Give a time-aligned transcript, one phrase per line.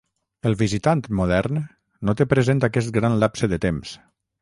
[0.51, 1.61] El visitant modern
[2.09, 3.99] no té present aquest gran lapse de temps.